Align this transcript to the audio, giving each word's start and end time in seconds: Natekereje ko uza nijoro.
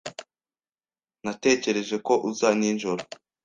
Natekereje 1.23 1.95
ko 2.05 2.13
uza 2.29 2.49
nijoro. 2.59 3.03